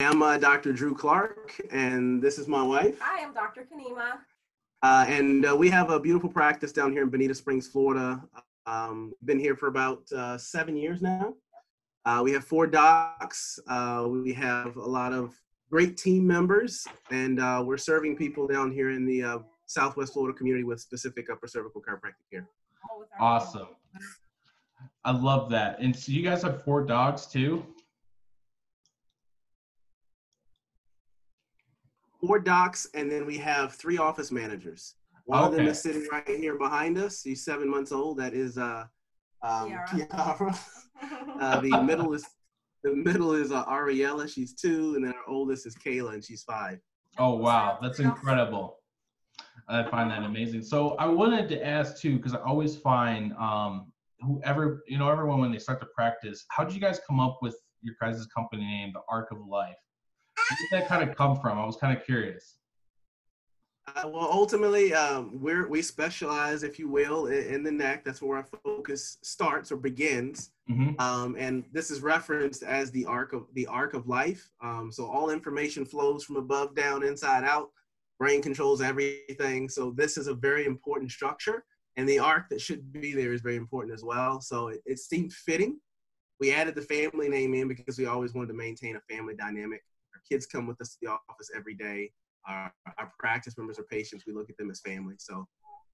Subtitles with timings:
[0.00, 0.72] am uh, Dr.
[0.72, 2.98] Drew Clark, and this is my wife.
[3.00, 3.66] Hi, I'm Dr.
[3.66, 4.18] Kanema.
[4.80, 8.22] Uh, and uh, we have a beautiful practice down here in Bonita Springs, Florida.
[8.66, 11.34] Um, been here for about uh, seven years now.
[12.04, 13.58] Uh, we have four docs.
[13.68, 15.34] Uh, we have a lot of
[15.68, 20.36] great team members, and uh, we're serving people down here in the uh, Southwest Florida
[20.38, 22.46] community with specific upper cervical chiropractic care.
[22.88, 23.66] all with our- Awesome.
[25.04, 25.80] I love that.
[25.80, 27.66] And so you guys have four dogs too?
[32.20, 34.94] Four docs, and then we have three office managers.
[35.26, 37.22] One of them is sitting right here behind us.
[37.22, 38.18] He's seven months old.
[38.18, 38.84] That is uh,
[39.42, 40.08] um, Kiara.
[40.08, 40.58] Kiara.
[41.40, 42.26] Uh, the middle is
[42.82, 44.28] the middle is uh, Ariella.
[44.28, 46.80] She's two, and then our oldest is Kayla, and she's five.
[47.18, 48.78] Oh wow, that's incredible.
[49.68, 50.62] I find that amazing.
[50.62, 55.40] So I wanted to ask too, because I always find um, whoever you know, everyone
[55.40, 58.64] when they start to practice, how did you guys come up with your guys' company
[58.64, 59.76] name, the Arc of Life?
[60.48, 61.58] Where did that kind of come from?
[61.58, 62.54] I was kind of curious.
[63.96, 68.04] Uh, well, ultimately, um, we're we specialize, if you will, in, in the neck.
[68.04, 70.50] That's where our focus starts or begins.
[70.66, 74.50] hmm Um, and this is referenced as the arc of the arc of life.
[74.62, 77.70] Um, so all information flows from above down, inside out.
[78.18, 79.68] Brain controls everything.
[79.68, 81.64] So this is a very important structure,
[81.96, 84.40] and the arc that should be there is very important as well.
[84.40, 85.78] So it, it seemed fitting.
[86.40, 89.82] We added the family name in because we always wanted to maintain a family dynamic.
[90.28, 92.12] Kids come with us to the office every day.
[92.46, 94.24] Our, our practice members are patients.
[94.26, 95.14] We look at them as family.
[95.18, 95.46] So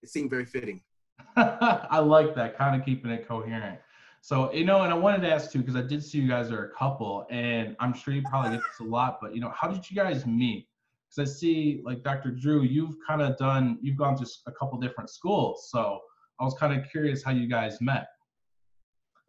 [0.02, 0.82] it seemed very fitting.
[1.36, 3.78] I like that, kind of keeping it coherent.
[4.20, 6.50] So, you know, and I wanted to ask too, because I did see you guys
[6.50, 9.52] are a couple, and I'm sure you probably get this a lot, but you know,
[9.54, 10.66] how did you guys meet?
[11.10, 12.30] Because I see, like Dr.
[12.30, 15.68] Drew, you've kind of done, you've gone to a couple different schools.
[15.70, 16.00] So
[16.40, 18.06] I was kind of curious how you guys met.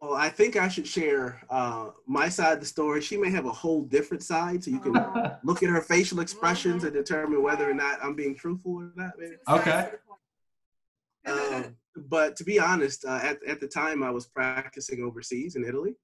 [0.00, 3.00] Well, I think I should share uh, my side of the story.
[3.00, 5.38] She may have a whole different side, so you can Aw.
[5.42, 9.12] look at her facial expressions and determine whether or not I'm being truthful or not.
[9.18, 9.36] Maybe.
[9.48, 9.88] Okay.
[9.90, 9.90] to
[11.24, 11.64] the coin.
[11.64, 11.76] Um,
[12.08, 15.94] but to be honest, uh, at, at the time I was practicing overseas in Italy,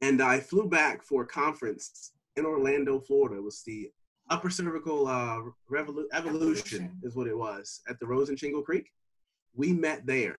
[0.00, 3.36] and I flew back for a conference in Orlando, Florida.
[3.36, 3.90] It was the
[4.30, 6.90] Upper Cervical uh, Revolu- Evolution, Evolution.
[7.02, 8.90] is what it was, at the Rosen Shingle Creek.
[9.54, 10.38] We met there.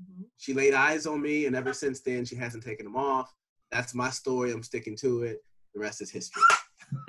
[0.00, 0.24] Mhm.
[0.38, 3.34] She laid eyes on me, and ever since then, she hasn't taken them off.
[3.70, 4.52] That's my story.
[4.52, 5.44] I'm sticking to it.
[5.74, 6.42] The rest is history.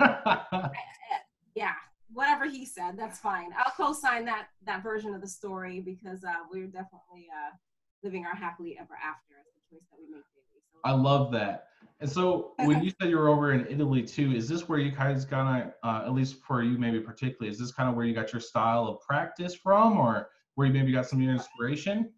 [1.54, 1.74] yeah,
[2.12, 3.50] whatever he said, that's fine.
[3.56, 7.54] I'll co-sign that that version of the story because uh, we're definitely uh,
[8.02, 9.34] living our happily ever after.
[9.46, 10.62] It's the choice that we make daily.
[10.72, 11.68] So I love that.
[12.00, 14.90] And so when you said you were over in Italy too, is this where you
[14.90, 18.04] guys kind of, uh, at least for you maybe particularly, is this kind of where
[18.04, 21.32] you got your style of practice from or where you maybe got some of your
[21.32, 22.12] inspiration?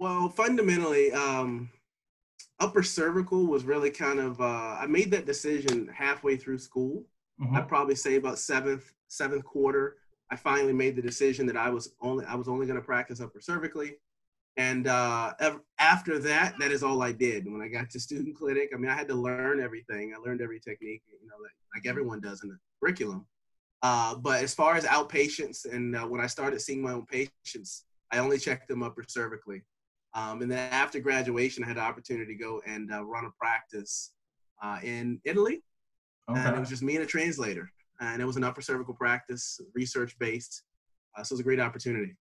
[0.00, 1.68] Well, fundamentally, um,
[2.58, 4.40] upper cervical was really kind of.
[4.40, 7.04] Uh, I made that decision halfway through school.
[7.38, 7.54] Mhm.
[7.54, 9.98] I'd probably say about seventh seventh quarter.
[10.30, 13.20] I finally made the decision that I was only I was only going to practice
[13.20, 13.96] upper cervically,
[14.56, 17.46] and uh, ev- after that, that is all I did.
[17.50, 20.14] When I got to student clinic, I mean, I had to learn everything.
[20.14, 23.26] I learned every technique, you know, like, like everyone does in the curriculum.
[23.82, 27.84] Uh, but as far as outpatients, and uh, when I started seeing my own patients,
[28.10, 29.62] I only checked them upper cervically.
[30.14, 33.30] Um, and then after graduation, I had the opportunity to go and uh, run a
[33.38, 34.12] practice
[34.62, 35.62] uh, in Italy.
[36.28, 37.72] And it was just me and a translator.
[38.00, 40.62] And it was an upper cervical practice, research based.
[41.16, 42.16] Uh, so it was a great opportunity.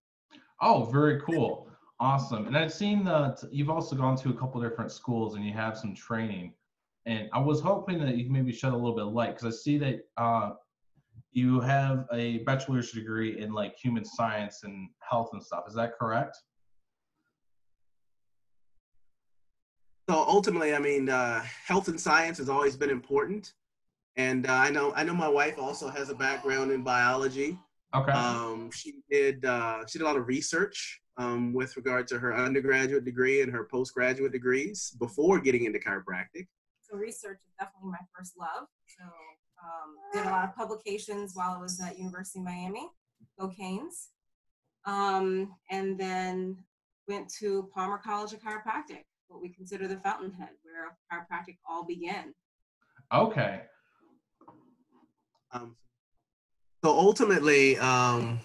[0.61, 1.69] Oh, very cool.
[2.00, 2.47] Awesome.
[2.47, 5.77] And I've seen that you've also gone to a couple different schools and you have
[5.77, 6.53] some training.
[7.06, 9.53] And I was hoping that you can maybe shed a little bit of light because
[9.53, 10.51] I see that uh,
[11.31, 15.66] you have a bachelor's degree in like human science and health and stuff.
[15.67, 16.38] Is that correct?
[20.09, 23.53] So ultimately, I mean, uh, health and science has always been important.
[24.15, 27.59] And uh, I know I know my wife also has a background in biology.
[27.95, 28.11] Okay.
[28.11, 32.35] Um, she did uh, she did a lot of research um, with regard to her
[32.35, 36.47] undergraduate degree and her postgraduate degrees before getting into chiropractic.
[36.81, 38.67] so research is definitely my first love.
[38.88, 39.03] So
[39.63, 42.89] um, did a lot of publications while I was at University of Miami,
[43.39, 44.07] go Canes,
[44.88, 46.57] um, and then
[47.07, 52.33] went to Palmer College of Chiropractic, what we consider the fountainhead, where chiropractic all began.
[53.13, 53.61] okay.
[55.51, 55.75] Um,
[56.83, 58.39] so ultimately, um,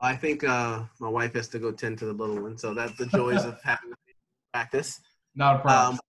[0.00, 2.58] I think uh, my wife has to go tend to the little one.
[2.58, 3.92] So that's the joys of having
[4.52, 5.00] practice.
[5.34, 5.94] Not a problem.
[5.94, 6.00] Um,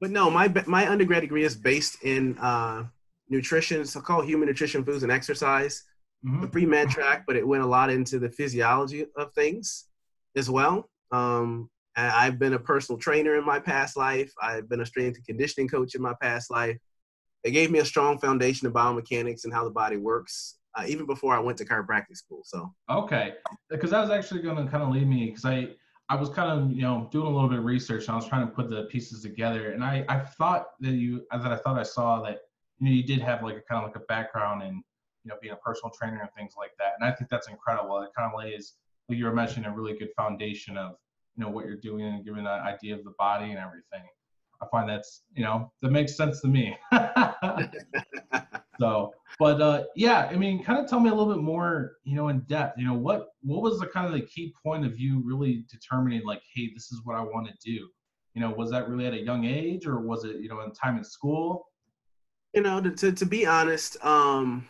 [0.00, 2.84] but no, my my undergrad degree is based in uh,
[3.28, 3.80] nutrition.
[3.80, 5.84] It's called human nutrition, foods, and exercise.
[6.24, 6.42] Mhm.
[6.42, 9.86] The pre med track, but it went a lot into the physiology of things
[10.36, 10.88] as well.
[11.10, 14.32] Um, and I've been a personal trainer in my past life.
[14.40, 16.78] I've been a strength and conditioning coach in my past life.
[17.44, 21.06] it gave me a strong foundation of biomechanics and how the body works, uh, even
[21.06, 22.42] before I went to chiropractic school.
[22.44, 23.34] So okay,
[23.70, 25.68] because that was actually going to kind of lead me because I
[26.08, 28.26] I was kind of you know doing a little bit of research and I was
[28.26, 31.78] trying to put the pieces together, and I I thought that you that I thought
[31.78, 32.40] I saw that
[32.78, 34.74] you know you did have like a kind of like a background in
[35.24, 38.00] you know being a personal trainer and things like that, and I think that's incredible.
[38.02, 38.74] It kind of lays
[39.08, 40.96] like you were mentioning a really good foundation of
[41.38, 44.02] you know what you're doing and giving an idea of the body and everything.
[44.60, 46.76] I find that's you know that makes sense to me.
[48.80, 52.16] so, but uh, yeah, I mean, kind of tell me a little bit more, you
[52.16, 52.76] know, in depth.
[52.76, 56.26] You know, what what was the kind of the key point of you really determining
[56.26, 57.88] like, hey, this is what I want to do.
[58.34, 60.72] You know, was that really at a young age, or was it you know in
[60.72, 61.66] time in school?
[62.52, 64.66] You know, to to, to be honest, um,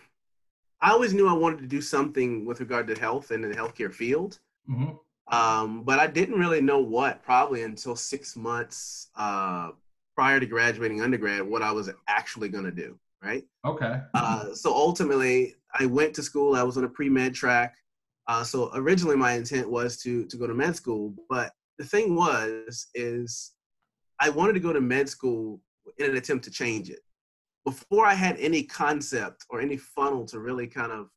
[0.83, 3.93] I always knew I wanted to do something with regard to health and the healthcare
[3.93, 4.39] field.
[4.71, 4.97] Mm-hmm.
[5.31, 9.71] Um, but I didn't really know what probably until six months uh,
[10.15, 12.99] prior to graduating undergrad what I was actually going to do.
[13.23, 13.45] Right.
[13.65, 14.01] Okay.
[14.15, 16.55] Uh, so ultimately, I went to school.
[16.55, 17.75] I was on a pre med track.
[18.29, 21.15] Uh, so originally, my intent was to to go to med school.
[21.29, 23.53] But the thing was, is
[24.21, 25.61] I wanted to go to med school
[25.99, 27.01] in an attempt to change it.
[27.65, 31.09] Before I had any concept or any funnel to really kind of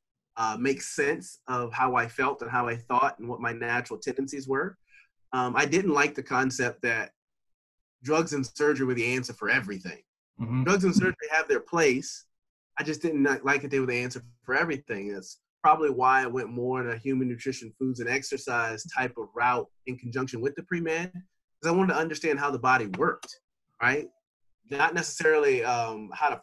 [0.42, 4.00] uh, make sense of how I felt and how I thought and what my natural
[4.00, 4.76] tendencies were.
[5.34, 7.12] Um, I didn't like the concept that
[8.02, 10.00] drugs and surgery were the answer for everything.
[10.42, 10.64] Mm-hmm.
[10.64, 12.26] Drugs and surgery have their place.
[12.80, 15.14] I just didn't like it they were the answer for everything.
[15.16, 19.28] It's probably why I went more in a human nutrition, foods, and exercise type of
[19.36, 22.88] route in conjunction with the pre med, because I wanted to understand how the body
[22.98, 23.32] worked,
[23.80, 24.08] right?
[24.72, 26.42] Not necessarily um, how to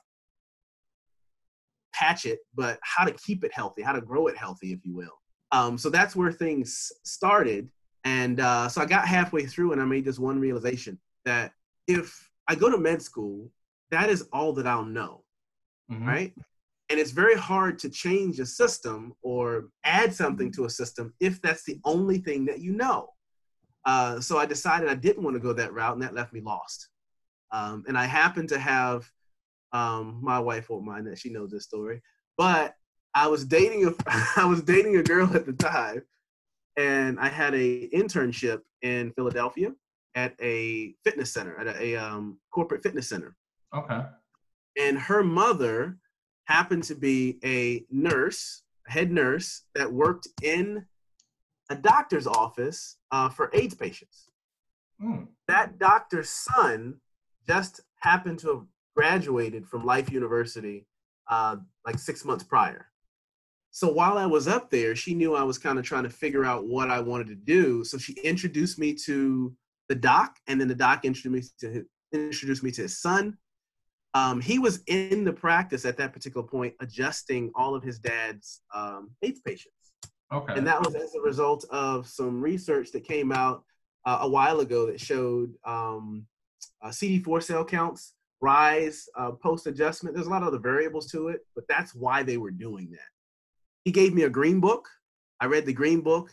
[1.99, 4.95] patch it, but how to keep it healthy, how to grow it healthy, if you
[4.95, 5.19] will.
[5.53, 7.69] Um, so that's where things started.
[8.05, 11.53] And uh, so I got halfway through and I made this one realization that
[11.87, 13.50] if I go to med school,
[13.91, 15.25] that is all that I'll know,
[15.91, 16.06] mm-hmm.
[16.06, 16.35] right?
[16.91, 21.41] And it's very hard to change a system or add something to a system if
[21.43, 23.11] that's the only thing that you know.
[23.85, 26.41] Uh, so I decided I didn't want to go that route, and that left me
[26.41, 26.89] lost.
[27.53, 29.11] Um, and I happened to have
[29.73, 32.00] um, my wife won't mind that she knows this story,
[32.37, 32.75] but
[33.15, 33.94] I was dating a
[34.37, 36.03] I was dating a girl at the time,
[36.76, 39.73] and I had a internship in Philadelphia
[40.15, 43.37] at a fitness center, at a, a um, corporate fitness center.
[43.75, 44.00] Okay.
[44.79, 45.99] And her mother
[46.47, 50.87] happened to be a nurse, a head nurse that worked in
[51.71, 54.31] a doctor's office uh, for AIDS patients.
[55.03, 55.29] Mm.
[55.47, 57.00] That doctor's son
[57.47, 58.64] just happened to have
[58.99, 60.85] graduated from Life University
[61.29, 61.55] uh,
[61.87, 62.87] like six months prior.
[63.71, 66.45] So while I was up there, she knew I was kind of trying to figure
[66.45, 67.85] out what I wanted to do.
[67.85, 69.55] So she introduced me to
[69.89, 73.39] the doc, and then the doc introduced me to his, introduced me to his son.
[74.15, 78.62] Um, he was in the practice at that particular point, adjusting all of his dad's
[78.75, 79.93] um, AIDS patients.
[80.33, 80.55] Okay.
[80.56, 83.62] And that was as a result of some research that came out
[84.05, 86.27] uh, a while ago that showed um,
[86.83, 90.14] uh, CD4 cell counts rise, uh, post adjustment.
[90.14, 93.08] There's a lot of other variables to it, but that's why they were doing that.
[93.85, 94.88] He gave me a green book.
[95.40, 96.31] I read the green book.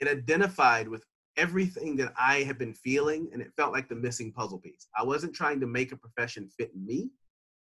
[0.00, 1.04] It identified with
[1.36, 4.86] everything that I had been feeling, and it felt like the missing puzzle piece.
[4.96, 7.10] I wasn't trying to make a profession fit me.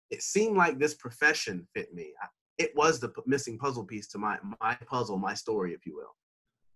[0.10, 2.14] It seemed like this profession fit me.
[2.58, 6.16] It was the missing puzzle piece to my my puzzle, my story, if you will.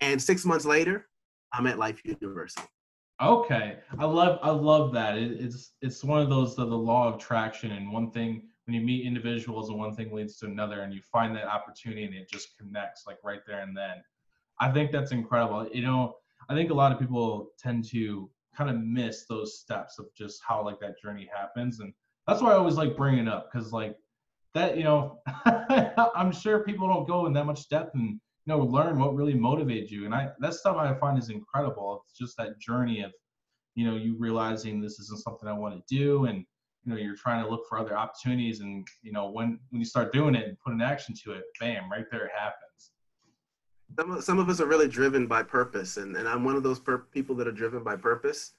[0.02, 1.08] And six months later,
[1.54, 2.68] I'm at Life University.
[3.22, 5.18] Okay, I love I love that.
[5.18, 8.76] It, it's it's one of those the, the law of attraction, and one thing when
[8.76, 12.14] you meet individuals, and one thing leads to another, and you find that opportunity, and
[12.14, 14.04] it just connects like right there and then.
[14.60, 15.68] I think that's incredible.
[15.72, 16.18] You know,
[16.50, 20.42] I think a lot of people tend to kind of miss those steps of just
[20.48, 21.94] how like that journey happens, and
[22.28, 23.96] that's why I always like bringing it up because like
[24.54, 25.22] that, you know,
[26.16, 29.90] I'm sure people don't go in that much depth and know learn what really motivates
[29.90, 30.06] you.
[30.06, 32.04] And i that stuff i find is incredible.
[32.06, 33.12] It's just that journey of
[33.78, 36.44] you know you realizing this isn't something i want to do and
[36.84, 39.86] you know you're trying to look for other opportunities and you know when when you
[39.86, 42.92] start doing it and put an action to it bam right there it happens.
[43.98, 46.64] Some of, some of us are really driven by purpose and, and i'm one of
[46.64, 48.54] those per- people that are driven by purpose.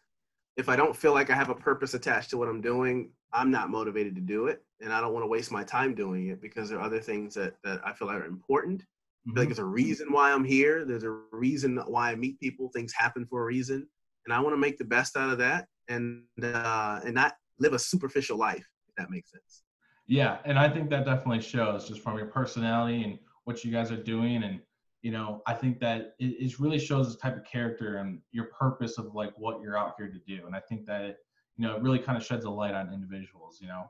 [0.57, 3.51] If i don't feel like i have a purpose attached to what i'm doing i'm
[3.51, 6.41] not motivated to do it and i don't want to waste my time doing it
[6.41, 8.85] because there are other things that, that i feel are important
[9.29, 10.85] I feel like there's a reason why I'm here.
[10.87, 12.71] There's a reason why I meet people.
[12.71, 13.87] Things happen for a reason,
[14.25, 17.75] and I want to make the best out of that, and uh, and not live
[17.75, 18.67] a superficial life.
[18.89, 19.65] If that makes sense.
[20.07, 23.93] Yeah, and I think that definitely shows just from your personality and what you guys
[23.93, 24.61] are doing, and
[25.03, 28.47] you know, I think that it, it really shows this type of character and your
[28.47, 31.17] purpose of like what you're out here to do, and I think that it,
[31.59, 33.85] you know, it really kind of sheds a light on individuals, you know.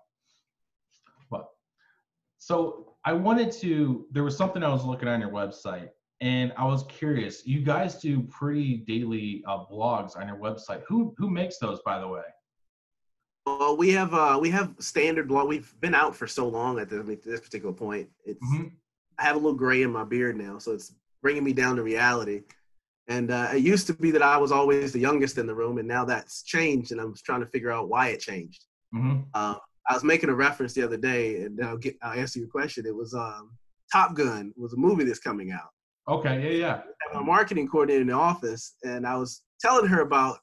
[1.30, 1.46] But
[2.38, 4.04] so I wanted to.
[4.10, 5.88] There was something I was looking on your website,
[6.20, 7.46] and I was curious.
[7.46, 10.82] You guys do pretty daily uh, blogs on your website.
[10.88, 12.28] Who who makes those, by the way?
[13.46, 15.48] Well, we have uh, we have standard blog.
[15.48, 18.10] We've been out for so long at this, this particular point.
[18.26, 18.72] It's Mhm.
[19.18, 21.82] I have a little gray in my beard now, so it's bringing me down to
[21.82, 22.42] reality.
[23.06, 25.78] And uh, it used to be that I was always the youngest in the room,
[25.78, 28.66] and now that's changed, and I'm trying to figure out why it changed.
[28.92, 29.56] hmm Uh,
[29.88, 32.86] I was making a reference the other day, and I'll get I'll answer your question.
[32.86, 33.56] It was um,
[33.90, 35.70] Top Gun was a movie that's coming out.
[36.08, 36.58] Okay.
[36.58, 36.80] Yeah.
[37.12, 37.18] Yeah.
[37.18, 40.38] A marketing coordinator in the office, and I was telling her about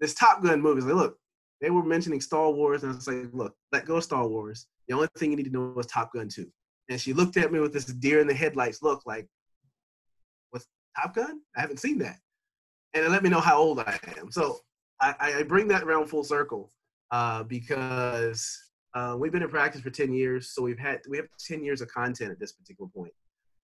[0.00, 0.82] this Top Gun movie.
[0.82, 1.16] I was like, look,
[1.60, 4.66] they were mentioning Star Wars, and I was like, look, let go of Star Wars.
[4.88, 6.46] The only thing you need to know is Top Gun 2.
[6.88, 9.28] And she looked at me with this deer in the headlights look, like,
[10.50, 10.66] what's
[11.00, 11.40] Top Gun?
[11.56, 12.18] I haven't seen that.
[12.94, 14.30] And it let me know how old I am.
[14.30, 14.58] So
[15.00, 16.72] I, I bring that around full circle
[17.12, 18.58] uh, because
[18.94, 20.50] uh, we've been in practice for 10 years.
[20.50, 23.12] So we've had, we have 10 years of content at this particular point.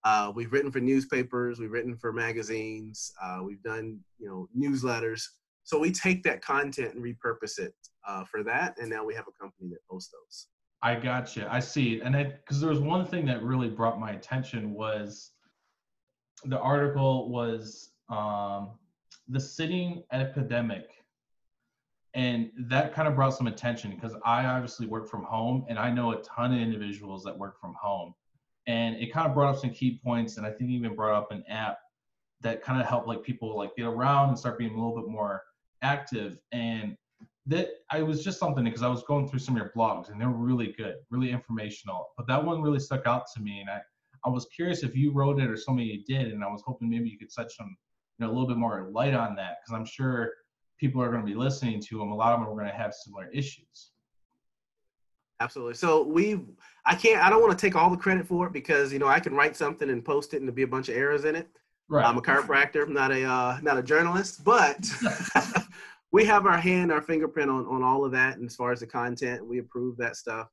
[0.04, 5.22] Uh, we've written for newspapers, we've written for magazines, uh, we've done you know newsletters.
[5.64, 7.74] So we take that content and repurpose it
[8.06, 10.46] uh, for that, and now we have a company that posts those.
[10.80, 11.48] I gotcha.
[11.50, 12.00] I see.
[12.02, 15.32] And because there was one thing that really brought my attention was
[16.44, 18.70] the article was um,
[19.28, 20.95] the sitting epidemic.
[22.16, 25.90] And that kind of brought some attention because I obviously work from home and I
[25.90, 28.14] know a ton of individuals that work from home.
[28.66, 30.38] And it kind of brought up some key points.
[30.38, 31.78] And I think even brought up an app
[32.40, 35.08] that kind of helped like people like get around and start being a little bit
[35.08, 35.42] more
[35.82, 36.38] active.
[36.52, 36.96] And
[37.46, 40.20] that I was just something because I was going through some of your blogs and
[40.20, 42.08] they're really good, really informational.
[42.16, 43.80] But that one really stuck out to me, and I
[44.24, 47.08] I was curious if you wrote it or somebody did, and I was hoping maybe
[47.08, 47.76] you could set some
[48.18, 50.32] you know a little bit more light on that because I'm sure
[50.78, 52.10] people are going to be listening to them.
[52.10, 53.90] A lot of them are going to have similar issues.
[55.40, 55.74] Absolutely.
[55.74, 56.40] So we,
[56.86, 59.06] I can't, I don't want to take all the credit for it because you know
[59.06, 61.36] I can write something and post it and there'll be a bunch of errors in
[61.36, 61.48] it.
[61.88, 62.04] Right.
[62.04, 64.78] I'm a chiropractor, not a uh, not a journalist, but
[66.12, 68.38] we have our hand, our fingerprint on on all of that.
[68.38, 70.48] And as far as the content, we approve that stuff.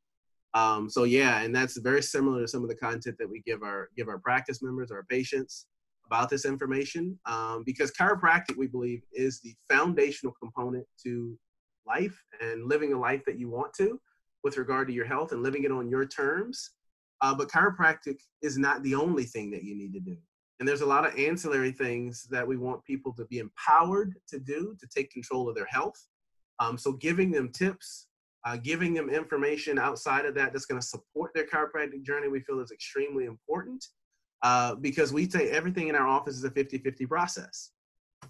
[0.53, 3.63] Um, so yeah, and that's very similar to some of the content that we give
[3.63, 5.67] our give our practice members, our patients
[6.05, 7.17] about this information.
[7.25, 11.37] Um, because chiropractic, we believe, is the foundational component to
[11.85, 13.99] life and living a life that you want to,
[14.43, 16.71] with regard to your health and living it on your terms.
[17.21, 20.17] Uh, but chiropractic is not the only thing that you need to do.
[20.59, 24.39] And there's a lot of ancillary things that we want people to be empowered to
[24.39, 26.07] do to take control of their health.
[26.59, 28.07] Um, so giving them tips,
[28.45, 32.41] uh, giving them information outside of that that's going to support their chiropractic journey, we
[32.41, 33.85] feel is extremely important
[34.43, 37.71] uh, because we say everything in our office is a 50-50 process.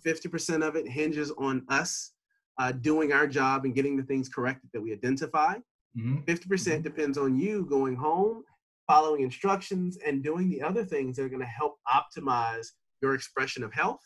[0.06, 2.12] 50% of it hinges on us
[2.60, 5.56] uh, doing our job and getting the things corrected that we identify.
[5.96, 8.44] hmm 50% depends on you going home,
[8.88, 12.68] following instructions, and doing the other things that are going to help optimize
[13.02, 14.00] your expression of health.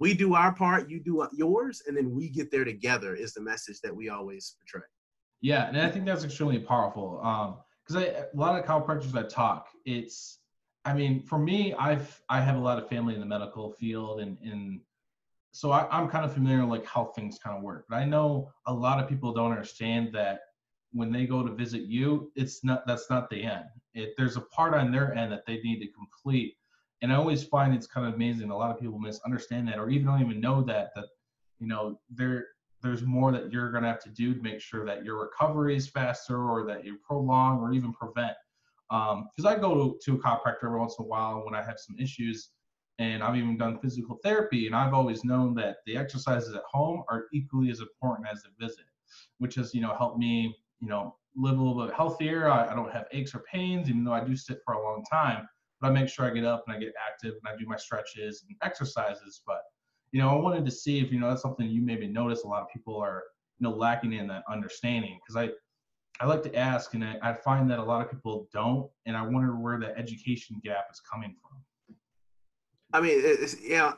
[0.00, 3.40] We do our part, you do yours, and then we get there together, is the
[3.40, 4.86] message that we always portray.
[5.40, 7.20] Yeah, and I think that's extremely powerful.
[7.22, 10.38] Um, because I a lot of chiropractors I talk, it's
[10.84, 14.20] I mean, for me, I've I have a lot of family in the medical field
[14.20, 14.80] and and
[15.52, 17.86] so I, I'm kind of familiar like how things kind of work.
[17.88, 20.40] But I know a lot of people don't understand that
[20.92, 23.64] when they go to visit you, it's not that's not the end.
[23.94, 26.56] It there's a part on their end that they need to complete.
[27.02, 28.50] And I always find it's kind of amazing.
[28.50, 31.06] A lot of people misunderstand that or even don't even know that that
[31.60, 32.46] you know they're
[32.82, 35.74] there's more that you're going to have to do to make sure that your recovery
[35.74, 38.34] is faster or that you prolong or even prevent.
[38.94, 41.62] Um, because I go to, to a chiropractor every once in a while when I
[41.64, 42.50] have some issues,
[43.00, 47.02] and I've even done physical therapy, and I've always known that the exercises at home
[47.10, 48.84] are equally as important as the visit,
[49.38, 52.48] which has you know helped me you know live a little bit healthier.
[52.48, 55.02] I, I don't have aches or pains, even though I do sit for a long
[55.10, 55.48] time.
[55.80, 57.76] But I make sure I get up and I get active and I do my
[57.76, 59.42] stretches and exercises.
[59.44, 59.62] But
[60.12, 62.46] you know, I wanted to see if you know that's something you maybe notice a
[62.46, 63.24] lot of people are
[63.58, 65.52] you know lacking in that understanding because I
[66.20, 69.16] I like to ask and I, I find that a lot of people don't and
[69.16, 71.96] I wonder where the education gap is coming from.
[72.92, 73.94] I mean, it's, yeah,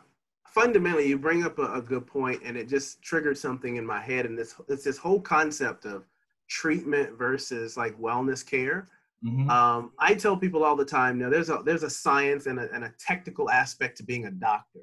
[0.48, 4.00] fundamentally, you bring up a, a good point, and it just triggered something in my
[4.00, 4.24] head.
[4.24, 6.04] And this, it's this whole concept of
[6.48, 8.88] treatment versus like wellness care.
[9.22, 9.50] Mhm.
[9.50, 12.72] Um, I tell people all the time, now there's a there's a science and a,
[12.72, 14.80] and a technical aspect to being a doctor,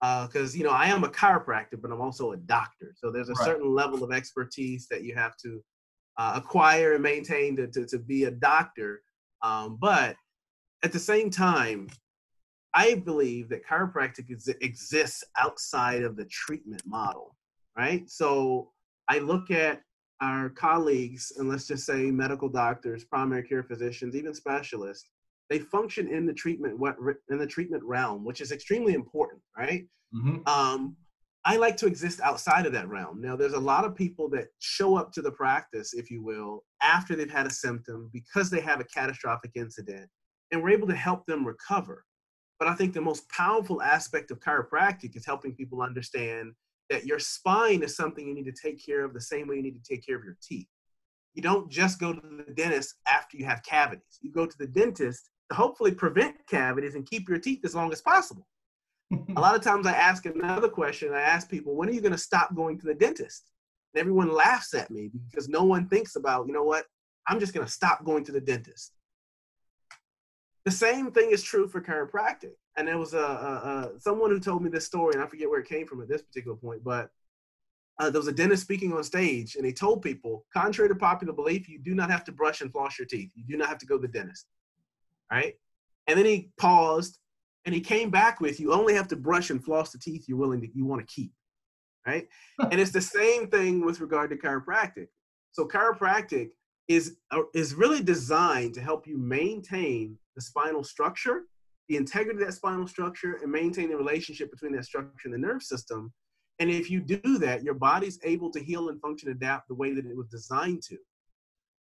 [0.00, 2.92] because you know I am a chiropractor, but I'm also a doctor.
[2.96, 3.44] So there's a Right.
[3.44, 5.62] certain level of expertise that you have to
[6.16, 9.02] uh, acquire and maintain to, to to be a doctor.
[9.42, 10.16] Um, but
[10.82, 11.88] at the same time,
[12.74, 17.36] I believe that chiropractic is, exists outside of the treatment model,
[17.76, 18.08] right?
[18.10, 18.70] So
[19.08, 19.82] I look at
[20.20, 25.08] our colleagues, and let's just say medical doctors, primary care physicians, even specialists,
[25.50, 26.96] they function in the treatment what
[27.30, 29.86] in the treatment realm, which is extremely important, right?
[30.14, 30.48] Mm-hmm.
[30.48, 30.96] Um,
[31.46, 33.20] I like to exist outside of that realm.
[33.20, 36.64] Now, there's a lot of people that show up to the practice, if you will,
[36.82, 40.08] after they've had a symptom because they have a catastrophic incident,
[40.50, 42.04] and we're able to help them recover.
[42.58, 46.52] But I think the most powerful aspect of chiropractic is helping people understand
[46.88, 49.62] that your spine is something you need to take care of the same way you
[49.62, 50.68] need to take care of your teeth.
[51.34, 54.18] You don't just go to the dentist after you have cavities.
[54.22, 57.92] You go to the dentist to hopefully prevent cavities and keep your teeth as long
[57.92, 58.46] as possible.
[59.36, 61.12] A lot of times I ask another question.
[61.12, 63.44] I ask people, when are you going to stop going to the dentist?
[63.92, 66.84] And everyone laughs at me because no one thinks about, you know what?
[67.26, 68.92] I'm just going to stop going to the dentist.
[70.64, 72.52] The same thing is true for chiropractic.
[72.76, 75.48] And there was a, a, a someone who told me this story, and I forget
[75.48, 77.10] where it came from at this particular point, but
[78.00, 81.32] uh, there was a dentist speaking on stage, and he told people, contrary to popular
[81.32, 83.30] belief, you do not have to brush and floss your teeth.
[83.36, 84.46] You do not have to go to the dentist.
[85.30, 85.54] Right?
[86.06, 87.18] And then he paused
[87.64, 90.38] and he came back with you only have to brush and floss the teeth you're
[90.38, 91.32] willing to you want to keep
[92.06, 92.28] right?
[92.70, 95.08] And it's the same thing with regard to chiropractic.
[95.52, 96.50] So chiropractic
[96.88, 101.44] is uh, is really designed to help you maintain the spinal structure
[101.88, 105.38] the integrity of that spinal structure and maintain the relationship between that structure and the
[105.38, 106.10] nerve system.
[106.58, 109.92] And if you do that your body's able to heal and function adapt the way
[109.92, 110.96] that it was designed to.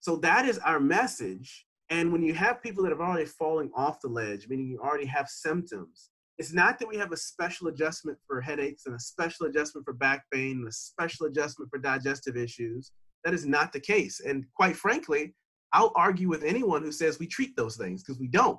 [0.01, 4.01] So that is our message and when you have people that have already fallen off
[4.01, 6.09] the ledge, meaning you already have symptoms,
[6.39, 9.93] it's not that we have a special adjustment for headaches and a special adjustment for
[9.93, 12.93] back pain and a special adjustment for digestive issues.
[13.25, 14.21] That is not the case.
[14.21, 15.35] And quite frankly,
[15.75, 18.59] I'll argue with anyone who says we treat those things because we don't.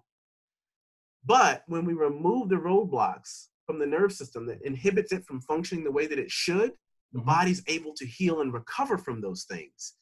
[1.26, 5.84] But when we remove the roadblocks from the nerve system that inhibits it from functioning
[5.84, 6.74] the way that it should,
[7.14, 7.26] the mm-hmm.
[7.26, 9.96] body's able to heal and recover from those things,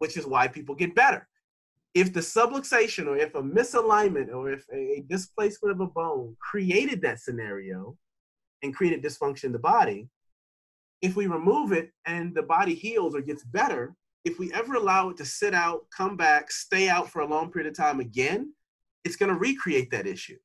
[0.00, 1.26] which is why people get better
[1.94, 7.00] if the subluxation or if a misalignment or if a displacement of a bone created
[7.02, 7.96] that scenario
[8.62, 10.08] and created dysfunction in the body,
[11.02, 15.10] if we remove it and the body heals or gets better, if we ever allow
[15.10, 18.52] it to sit out, come back, stay out for a long period of time again,
[19.04, 20.38] it's going to recreate that issue,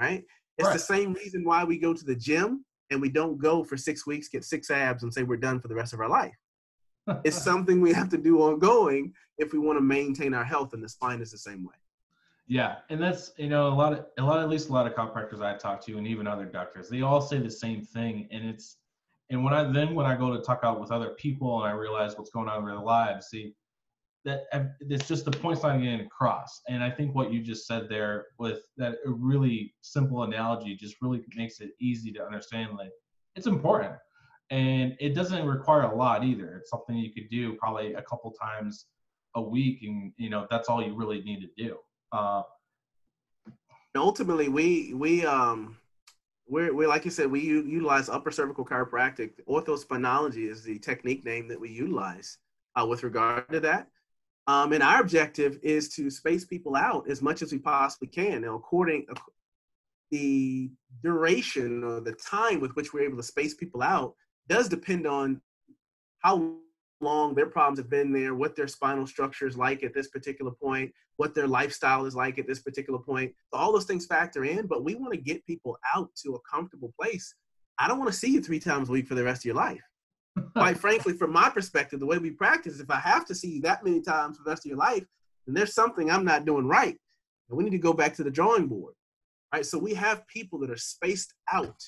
[0.00, 0.24] right?
[0.56, 0.72] It's right.
[0.72, 4.06] the same reason why we go to the gym and we don't go for six
[4.06, 6.34] weeks, get six abs, and say we're done for the rest of our life
[7.24, 10.82] it's something we have to do ongoing if we want to maintain our health and
[10.82, 11.74] the spine is the same way.
[12.46, 14.94] Yeah and that's you know a lot of a lot at least a lot of
[14.94, 18.48] chiropractors i talk to and even other doctors they all say the same thing and
[18.48, 18.78] it's
[19.28, 21.76] and when i then when i go to talk out with other people and i
[21.76, 23.52] realize what's going on in their lives see
[24.24, 24.44] that
[24.80, 28.28] it's just the points not getting across and i think what you just said there
[28.38, 32.90] with that really simple analogy just really makes it easy to understand like
[33.36, 33.94] it's important
[34.50, 36.56] and it doesn't require a lot either.
[36.56, 38.86] It's something you could do probably a couple times
[39.34, 41.76] a week and you know that's all you really need to do.
[42.12, 42.42] Uh,
[43.94, 45.76] ultimately we we um
[46.46, 49.32] we're, we like you said we utilize upper cervical chiropractic.
[49.46, 52.38] Orthospinology is the technique name that we utilize
[52.74, 53.88] uh, with regard to that.
[54.46, 58.40] Um, and our objective is to space people out as much as we possibly can.
[58.42, 59.06] Now according
[60.10, 60.70] the
[61.02, 64.14] duration or the time with which we're able to space people out
[64.48, 65.40] does depend on
[66.20, 66.56] how
[67.00, 70.50] long their problems have been there, what their spinal structure is like at this particular
[70.50, 73.32] point, what their lifestyle is like at this particular point.
[73.52, 76.40] So all those things factor in, but we want to get people out to a
[76.50, 77.34] comfortable place.
[77.78, 79.54] I don't want to see you three times a week for the rest of your
[79.54, 79.82] life.
[80.54, 83.60] Quite frankly, from my perspective, the way we practice, if I have to see you
[83.62, 85.04] that many times for the rest of your life,
[85.46, 86.96] then there's something I'm not doing right.
[87.48, 88.94] And we need to go back to the drawing board.
[89.52, 89.64] Right.
[89.64, 91.80] So we have people that are spaced out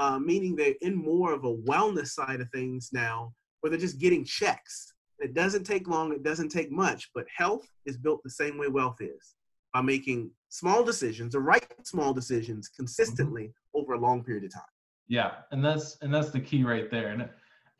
[0.00, 4.00] uh, meaning they're in more of a wellness side of things now, where they're just
[4.00, 4.94] getting checks.
[5.18, 8.68] It doesn't take long, it doesn't take much, but health is built the same way
[8.68, 9.34] wealth is
[9.74, 13.80] by making small decisions, the right small decisions consistently mm-hmm.
[13.80, 14.62] over a long period of time.
[15.08, 17.08] Yeah, and that's and that's the key right there.
[17.08, 17.28] And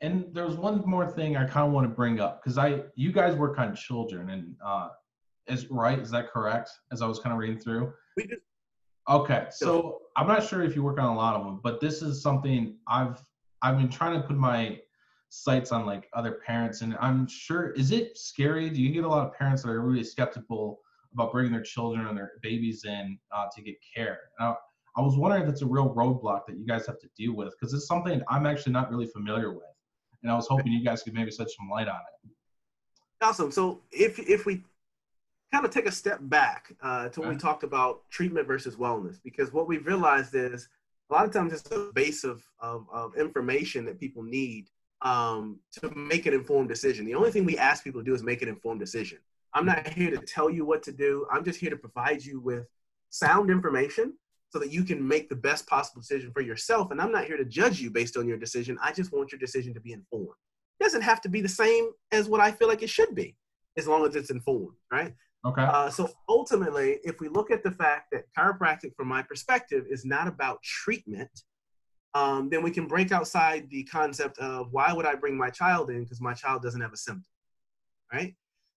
[0.01, 3.11] and there's one more thing I kind of want to bring up because I you
[3.11, 4.89] guys work on children and uh,
[5.47, 5.97] is right?
[5.97, 6.69] Is that correct?
[6.91, 7.91] As I was kind of reading through.
[8.15, 8.37] We do.
[9.09, 12.01] Okay, so I'm not sure if you work on a lot of them, but this
[12.01, 13.23] is something I've
[13.61, 14.79] I've been trying to put my
[15.29, 18.69] sights on like other parents, and I'm sure is it scary?
[18.69, 20.79] Do you get a lot of parents that are really skeptical
[21.13, 24.19] about bringing their children and their babies in uh, to get care?
[24.39, 24.57] Now,
[24.95, 27.53] I was wondering if it's a real roadblock that you guys have to deal with
[27.59, 29.63] because it's something I'm actually not really familiar with,
[30.21, 32.31] and I was hoping you guys could maybe shed some light on it.
[33.23, 33.51] Awesome.
[33.51, 34.63] So if if we
[35.51, 39.17] kind of take a step back uh, to when we talked about treatment versus wellness,
[39.23, 40.69] because what we've realized is
[41.09, 44.69] a lot of times it's a base of, of, of information that people need
[45.01, 47.05] um, to make an informed decision.
[47.05, 49.17] The only thing we ask people to do is make an informed decision.
[49.53, 51.27] I'm not here to tell you what to do.
[51.29, 52.67] I'm just here to provide you with
[53.09, 54.13] sound information
[54.51, 56.91] so that you can make the best possible decision for yourself.
[56.91, 58.77] And I'm not here to judge you based on your decision.
[58.81, 60.29] I just want your decision to be informed.
[60.79, 63.35] It doesn't have to be the same as what I feel like it should be,
[63.75, 65.13] as long as it's informed, right?
[65.43, 65.63] Okay.
[65.63, 70.05] Uh, so ultimately, if we look at the fact that chiropractic, from my perspective, is
[70.05, 71.31] not about treatment,
[72.13, 75.89] um, then we can break outside the concept of why would I bring my child
[75.89, 77.31] in because my child doesn't have a symptom,
[78.13, 78.35] right?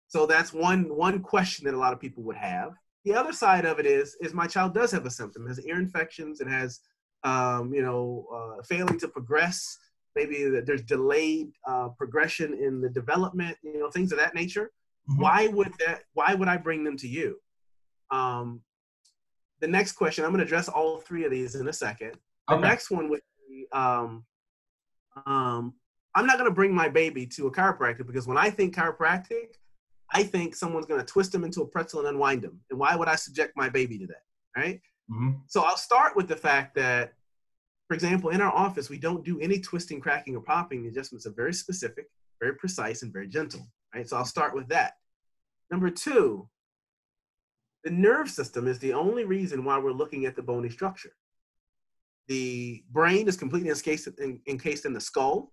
[0.07, 2.73] So that's one one question that a lot of people would have.
[3.03, 5.77] The other side of it is is my child does have a symptom, has ear
[5.77, 6.79] infections, and has
[7.23, 9.77] um, you know uh, failing to progress.
[10.15, 14.71] Maybe there's delayed uh, progression in the development, you know, things of that nature.
[15.09, 15.17] Mhm.
[15.19, 16.03] Why would that?
[16.13, 17.39] Why would I bring them to you?
[18.11, 18.61] Um,
[19.59, 22.13] the next question, I'm going to address all three of these in a second.
[22.47, 22.61] The Okay.
[22.61, 24.25] next one would be, um,
[25.25, 25.73] um,
[26.15, 29.55] I'm not going to bring my baby to a chiropractor because when I think chiropractic,
[30.11, 32.95] I think someone's going to twist them into a pretzel and unwind them And why
[32.95, 34.23] would I subject my baby to that?
[34.55, 34.81] Right.
[35.09, 35.41] Mhm.
[35.47, 37.15] So I'll start with the fact that,
[37.87, 40.83] for example, in our office, we don't do any twisting, cracking, or popping.
[40.83, 43.65] The adjustments are very specific, very precise, and very gentle.
[43.93, 44.07] Right.
[44.07, 44.93] So I'll start with that.
[45.69, 46.49] Number two,
[47.83, 51.13] the nerve system is the only reason why we're looking at the bony structure.
[52.27, 55.51] The brain is completely encased in, encased in the skull.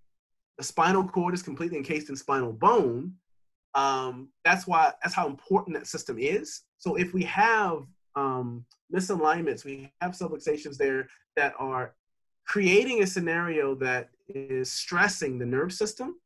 [0.57, 3.15] The spinal cord is completely encased in spinal bone.
[3.75, 6.63] Um, that's why that's how important that system is.
[6.79, 7.83] So if we have
[8.15, 11.95] um, misalignments, we have subluxations there that are
[12.47, 16.17] creating a scenario that is stressing the nerve system.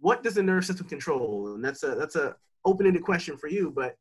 [0.00, 1.54] What does the nerve system control?
[1.54, 3.96] And that's a that's a open-ended question for you, but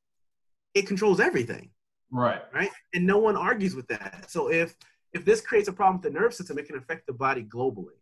[0.74, 1.72] it controls everything
[2.12, 2.42] Right.
[2.54, 2.72] right?
[2.94, 4.26] And no one argues with that.
[4.30, 4.76] So if
[5.14, 8.00] if this creates a problem with the nerve system, it can affect the body globally.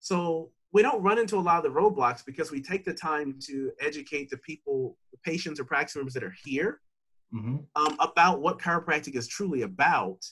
[0.00, 3.38] So we don't run into a lot of the roadblocks because we take the time
[3.46, 6.80] to educate the people, the patients or practice members that are here
[7.32, 10.24] hmm um, about what chiropractic is truly about.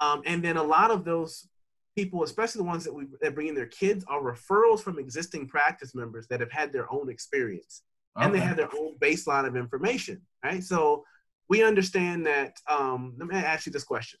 [0.00, 1.48] Um, and then a lot of those
[1.96, 5.48] people, especially the ones that we that bring in their kids, are referrals from existing
[5.48, 7.82] practice members that have had their own experience
[8.18, 10.62] and they have their own baseline of information, right?
[10.62, 11.04] So
[11.48, 12.58] we understand that.
[12.68, 14.20] Um, let me ask you this question: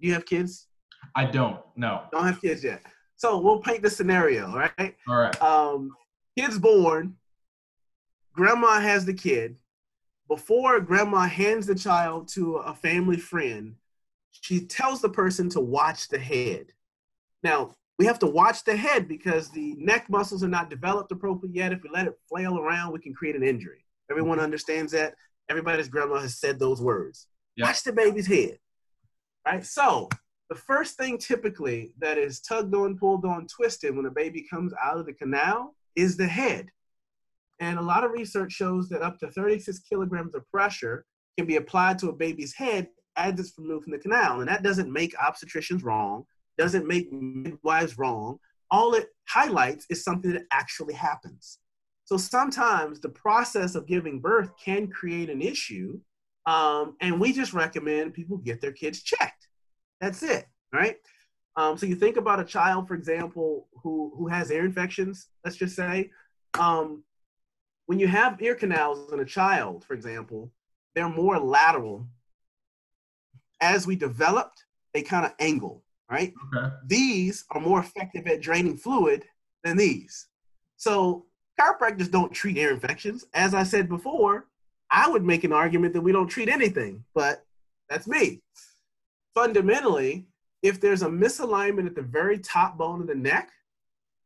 [0.00, 0.66] Do you have kids?
[1.14, 1.60] I don't.
[1.76, 2.02] No.
[2.12, 2.82] Don't have kids yet.
[3.16, 4.96] So we'll paint the scenario, right?
[5.08, 5.42] All right.
[5.42, 5.94] Um,
[6.36, 7.16] kid's born.
[8.32, 9.58] Grandma has the kid.
[10.28, 13.74] Before grandma hands the child to a family friend,
[14.30, 16.72] she tells the person to watch the head.
[17.42, 21.58] Now, we have to watch the head because the neck muscles are not developed appropriately
[21.58, 21.72] yet.
[21.72, 23.84] If we let it flail around, we can create an injury.
[24.10, 24.44] Everyone mm-hmm.
[24.44, 25.14] understands that.
[25.50, 27.26] Everybody's grandma has said those words.
[27.56, 27.66] Yeah.
[27.66, 28.58] Watch the baby's head.
[29.46, 29.64] Right?
[29.64, 30.08] So,
[30.48, 34.72] the first thing typically that is tugged on, pulled on, twisted when a baby comes
[34.82, 36.68] out of the canal is the head.
[37.60, 41.04] And a lot of research shows that up to 36 kilograms of pressure
[41.36, 44.40] can be applied to a baby's head as it's removed from the canal.
[44.40, 46.24] And that doesn't make obstetricians wrong,
[46.58, 48.38] doesn't make midwives wrong.
[48.70, 51.58] All it highlights is something that actually happens.
[52.04, 56.00] So sometimes the process of giving birth can create an issue.
[56.46, 59.48] Um, and we just recommend people get their kids checked.
[60.00, 60.96] That's it, right?
[61.56, 65.56] Um, so you think about a child, for example, who, who has ear infections, let's
[65.56, 66.10] just say.
[66.58, 67.02] Um,
[67.86, 70.52] when you have ear canals in a child, for example,
[70.94, 72.06] they're more lateral.
[73.60, 76.32] As we developed, they kind of angle, right?
[76.54, 76.74] Okay.
[76.86, 79.24] These are more effective at draining fluid
[79.64, 80.26] than these.
[80.76, 81.26] So
[81.60, 83.24] chiropractors don't treat ear infections.
[83.34, 84.46] As I said before,
[84.90, 87.44] I would make an argument that we don't treat anything, but
[87.90, 88.42] that's me.
[89.34, 90.26] Fundamentally,
[90.62, 93.50] if there's a misalignment at the very top bone of the neck,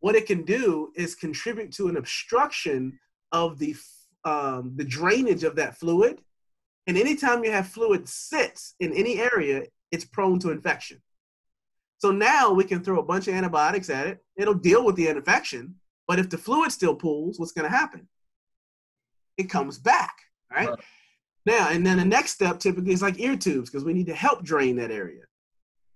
[0.00, 2.98] what it can do is contribute to an obstruction
[3.30, 3.74] of the
[4.24, 6.20] um, the drainage of that fluid.
[6.86, 11.02] And anytime you have fluid sits in any area, it's prone to infection.
[12.02, 14.24] So now we can throw a bunch of antibiotics at it.
[14.36, 15.76] It'll deal with the infection,
[16.08, 18.08] but if the fluid still pools, what's going to happen?
[19.36, 20.12] It comes back,
[20.50, 20.68] right?
[20.68, 20.78] Right.
[21.46, 24.16] Now, and then the next step typically is like ear tubes because we need to
[24.16, 25.22] help drain that area.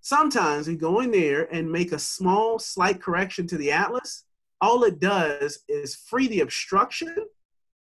[0.01, 4.27] Sometimes we go in there and make a small, slight correction to the atlas.
[4.61, 7.17] All it does is free the obstruction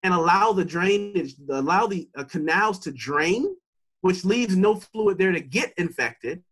[0.02, 3.56] and allow the drainage, allow the uh, canals to drain,
[4.02, 6.42] which leaves no fluid there to get infected.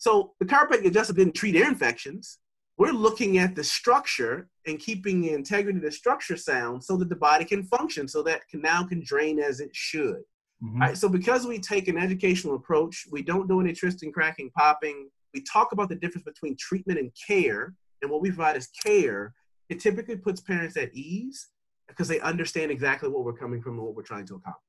[0.00, 2.38] So the chiropractic adjuster didn't treat ear infections.
[2.78, 7.10] We're looking at the structure and keeping the integrity of the structure sound so that
[7.10, 10.22] the body can function, so that canal can drain as it should.
[10.64, 10.74] Mhm.
[10.74, 14.50] All right, so because we take an educational approach, we don't do any twisting, cracking,
[14.56, 15.10] popping.
[15.34, 19.34] We talk about the difference between treatment and care, and what we provide is care.
[19.68, 21.46] it typically puts parents at ease
[21.86, 24.64] because they understand exactly what we're coming from and what we're trying to accomplish.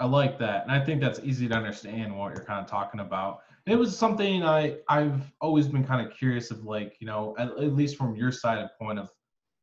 [0.00, 2.98] I like that, and I think that's easy to understand what you're kind of talking
[2.98, 3.42] about.
[3.66, 7.48] It was something I I've always been kind of curious of, like you know, at,
[7.48, 9.10] at least from your side of point of,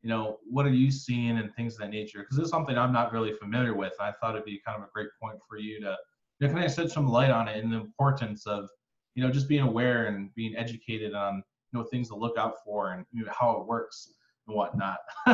[0.02, 2.20] you know, what are you seeing and things of that nature?
[2.20, 3.94] Because it's something I'm not really familiar with.
[4.00, 5.98] I thought it'd be kind of a great point for you to,
[6.40, 8.68] you know, kind of shed some light on it and the importance of,
[9.16, 12.56] you know, just being aware and being educated on, you know, things to look out
[12.66, 14.12] for and you know, how it works
[14.48, 14.98] and whatnot.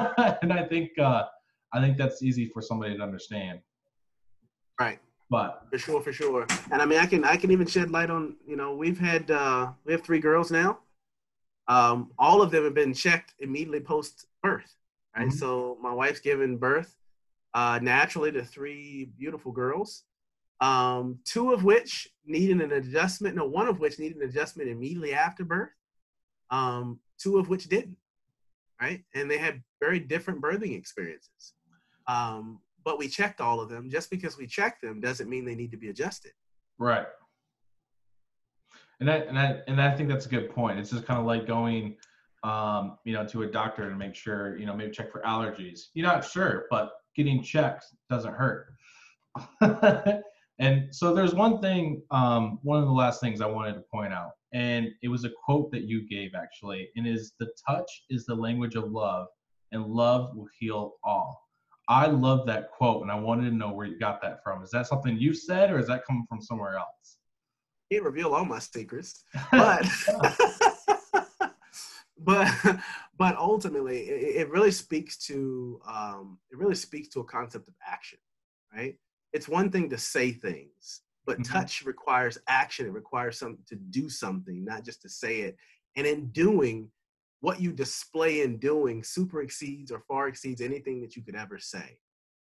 [0.44, 1.24] and I think uh,
[1.74, 3.62] I think that's easy for somebody to understand.
[4.80, 5.00] Right.
[5.30, 6.48] But for sure, for sure.
[6.72, 8.36] And I mean, I can I can even shed light on.
[8.48, 10.80] You know, we've had uh, we have three girls now.
[11.68, 14.74] Um, all of them have been checked immediately post birth.
[15.16, 15.28] Right.
[15.28, 15.38] Mm-hmm.
[15.38, 16.96] So my wife's given birth
[17.54, 20.04] uh, naturally to three beautiful girls.
[20.62, 23.36] Um, two of which needed an adjustment.
[23.36, 25.70] No, one of which needed an adjustment immediately after birth.
[26.50, 27.98] Um, two of which didn't.
[28.82, 29.04] Right.
[29.14, 31.54] And they had very different birthing experiences.
[32.08, 33.90] Um, but we checked all of them.
[33.90, 36.32] Just because we checked them doesn't mean they need to be adjusted.
[36.78, 37.08] Right.
[39.00, 40.80] And I and I and I think that's a good point.
[40.80, 41.96] It's just kind of like going,
[42.44, 45.88] um, you know, to a doctor to make sure, you know, maybe check for allergies.
[45.94, 48.74] You're not sure, but getting checked doesn't hurt.
[50.60, 54.14] and so there's one thing, um, one of the last things I wanted to point
[54.14, 58.26] out, and it was a quote that you gave actually, and is the touch is
[58.26, 59.28] the language of love,
[59.72, 61.49] and love will heal all.
[61.90, 64.62] I love that quote, and I wanted to know where you got that from.
[64.62, 67.18] Is that something you said, or is that coming from somewhere else?
[67.92, 69.88] Can't reveal all my secrets, but
[72.20, 72.80] but
[73.18, 77.74] but ultimately, it, it really speaks to um, it really speaks to a concept of
[77.86, 78.20] action,
[78.72, 78.96] right?
[79.34, 81.54] It's one thing to say things, but mm-hmm.
[81.54, 82.86] touch requires action.
[82.86, 85.58] It requires something to do something, not just to say it.
[85.96, 86.92] And in doing,
[87.42, 91.58] what you display in doing super exceeds or far exceeds anything that you could ever
[91.58, 91.98] say.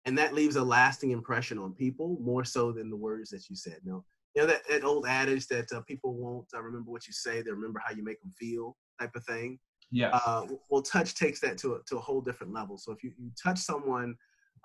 [0.06, 3.56] And that leaves a lasting impression on people more so than the words that you
[3.56, 3.78] said.
[3.86, 4.04] Know,
[4.36, 7.42] you know that, that old adage that uh, people won't uh, remember what you say,
[7.42, 9.60] they remember how you make them feel type of thing.
[9.92, 10.10] Yeah.
[10.14, 12.78] Uh, well, touch takes that to a, to a whole different level.
[12.78, 14.16] So if you, you touch someone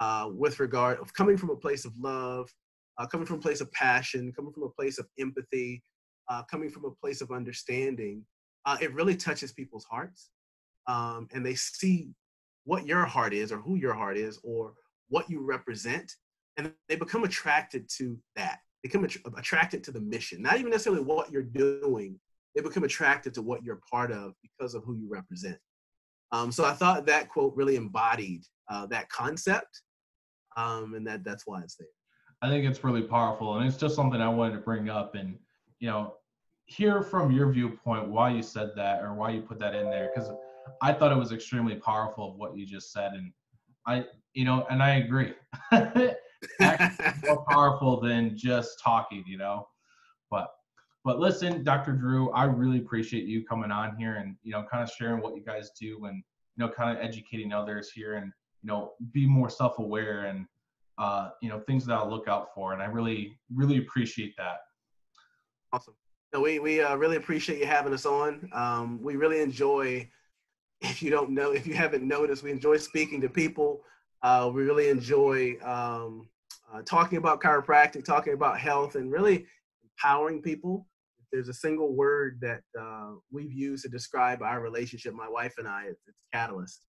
[0.00, 2.48] uh, with regard of coming from a place of love,
[2.98, 5.82] uh, coming from a place of passion, coming from a place of empathy,
[6.28, 8.24] uh, coming from a place of understanding,
[8.66, 10.30] uh, it really touches people's hearts
[10.88, 12.10] um, and they see
[12.64, 14.74] what your heart is or who your heart is or
[15.08, 16.12] what you represent
[16.56, 18.58] and they become attracted to that.
[18.82, 22.18] They become attracted to the mission not even necessarily what you're doing
[22.54, 25.58] they become attracted to what you're part of because of who you represent.
[26.32, 29.82] Um, so i thought that quote really embodied uh, that concept
[30.56, 31.88] um, and that that's why it's there.
[32.42, 35.38] I think it's really powerful and it's just something i wanted to bring up and
[35.78, 36.14] you know
[36.66, 40.10] hear from your viewpoint why you said that or why you put that in there
[40.14, 40.30] because
[40.82, 43.32] I thought it was extremely powerful of what you just said, and
[43.86, 45.34] I, you know, and I agree.
[45.72, 49.68] more powerful than just talking, you know.
[50.30, 50.48] But
[51.04, 51.92] but listen, Dr.
[51.92, 55.36] Drew, I really appreciate you coming on here and you know, kind of sharing what
[55.36, 56.22] you guys do and
[56.56, 60.46] you know, kind of educating others here and you know, be more self-aware and
[60.98, 62.72] uh, you know, things that I'll look out for.
[62.72, 64.56] And I really, really appreciate that.
[65.72, 65.94] Awesome.
[66.32, 68.48] No, we we uh, really appreciate you having us on.
[68.52, 70.08] Um, we really enjoy.
[70.82, 73.80] If you don't know, if you haven't noticed, we enjoy speaking to people.
[74.22, 76.28] Uh, we really enjoy um,
[76.72, 79.46] uh, talking about chiropractic, talking about health, and really
[79.82, 80.86] empowering people.
[81.18, 85.54] If there's a single word that uh, we've used to describe our relationship, my wife
[85.56, 86.82] and I, it's, it's catalyst.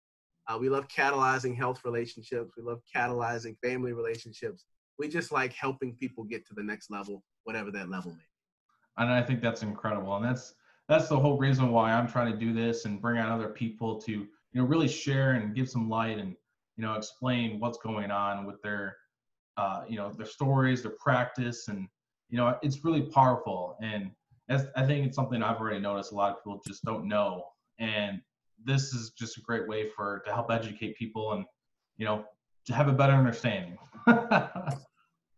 [0.48, 2.52] Uh, we love catalyzing health relationships.
[2.56, 4.64] We love catalyzing family relationships.
[4.98, 8.33] We just like helping people get to the next level, whatever that level may be
[8.98, 10.16] and I think that's incredible.
[10.16, 10.54] And that's
[10.88, 14.00] that's the whole reason why I'm trying to do this and bring out other people
[14.02, 16.36] to you know really share and give some light and
[16.76, 18.96] you know explain what's going on with their
[19.56, 21.88] uh, you know their stories, their practice, and
[22.28, 23.76] you know it's really powerful.
[23.80, 24.10] And
[24.48, 27.44] as I think it's something I've already noticed a lot of people just don't know.
[27.78, 28.20] And
[28.64, 31.44] this is just a great way for to help educate people and
[31.96, 32.24] you know
[32.66, 33.78] to have a better understanding.